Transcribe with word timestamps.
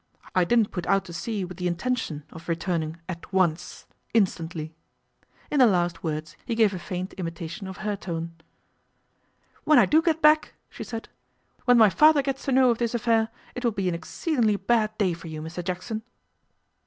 I 0.33 0.45
didn't 0.45 0.71
put 0.71 0.87
out 0.87 1.05
to 1.05 1.13
sea 1.13 1.45
with 1.45 1.57
the 1.57 1.67
intention 1.67 2.23
of 2.31 2.49
returning 2.49 2.97
at 3.07 3.31
once, 3.31 3.85
instantly.' 4.15 4.73
In 5.51 5.59
the 5.59 5.67
last 5.67 6.03
words 6.03 6.35
he 6.43 6.55
gave 6.55 6.73
a 6.73 6.79
faint 6.79 7.13
imitation 7.19 7.67
of 7.67 7.77
her 7.85 7.95
tone. 7.95 8.33
'When 9.63 9.77
I 9.77 9.85
do 9.85 10.01
get 10.01 10.19
back,' 10.19 10.55
she 10.71 10.83
said, 10.83 11.07
'when 11.65 11.77
my 11.77 11.91
father 11.91 12.23
gets 12.23 12.43
to 12.45 12.51
know 12.51 12.71
of 12.71 12.79
this 12.79 12.95
affair, 12.95 13.29
it 13.53 13.63
will 13.63 13.69
be 13.73 13.87
an 13.87 13.93
exceedingly 13.93 14.55
bad 14.55 14.97
day 14.97 15.13
for 15.13 15.27
you, 15.27 15.39
Mr 15.39 15.63
Jackson. 15.63 16.01